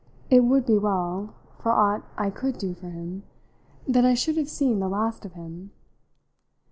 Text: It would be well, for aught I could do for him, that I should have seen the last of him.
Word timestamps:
It 0.31 0.39
would 0.39 0.65
be 0.65 0.79
well, 0.79 1.35
for 1.59 1.71
aught 1.71 2.01
I 2.17 2.31
could 2.31 2.57
do 2.57 2.73
for 2.73 2.89
him, 2.89 3.21
that 3.87 4.03
I 4.03 4.15
should 4.15 4.35
have 4.37 4.49
seen 4.49 4.79
the 4.79 4.89
last 4.89 5.25
of 5.25 5.33
him. 5.33 5.69